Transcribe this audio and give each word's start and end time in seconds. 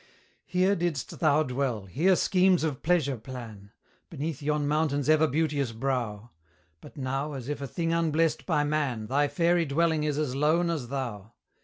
Here 0.47 0.75
didst 0.75 1.19
thou 1.19 1.43
dwell, 1.43 1.85
here 1.85 2.15
schemes 2.15 2.63
of 2.63 2.81
pleasure 2.81 3.17
plan. 3.17 3.71
Beneath 4.09 4.41
yon 4.41 4.67
mountain's 4.67 5.07
ever 5.09 5.27
beauteous 5.27 5.73
brow; 5.73 6.31
But 6.81 6.97
now, 6.97 7.33
as 7.33 7.47
if 7.49 7.61
a 7.61 7.67
thing 7.67 7.93
unblest 7.93 8.47
by 8.47 8.63
man, 8.63 9.05
Thy 9.05 9.27
fairy 9.27 9.63
dwelling 9.63 10.03
is 10.03 10.17
as 10.17 10.35
lone 10.35 10.71
as 10.71 10.87
thou! 10.87 11.33